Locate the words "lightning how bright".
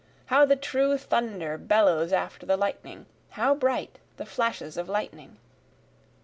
2.57-3.99